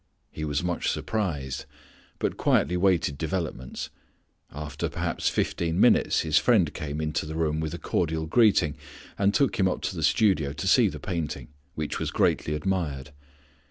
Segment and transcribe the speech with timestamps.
[0.31, 1.65] He was much surprised,
[2.17, 3.91] but quietly waited developments.
[4.51, 8.73] After perhaps fifteen minutes his friend came into the room with a cordial greeting,
[9.19, 13.11] and took him up to the studio to see the painting, which was greatly admired.